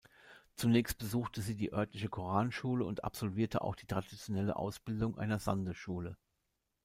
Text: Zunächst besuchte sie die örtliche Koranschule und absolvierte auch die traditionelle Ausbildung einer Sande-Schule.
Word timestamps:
Zunächst 0.55 0.97
besuchte 0.97 1.41
sie 1.43 1.53
die 1.55 1.73
örtliche 1.73 2.09
Koranschule 2.09 2.83
und 2.85 3.03
absolvierte 3.03 3.61
auch 3.61 3.75
die 3.75 3.85
traditionelle 3.85 4.55
Ausbildung 4.55 5.19
einer 5.19 5.37
Sande-Schule. 5.37 6.17